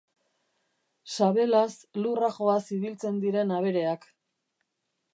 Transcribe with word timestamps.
Sabelaz 1.17 1.69
lurra 2.05 2.31
joaz 2.39 2.59
ibiltzen 2.79 3.23
diren 3.27 3.57
abereak. 3.61 4.13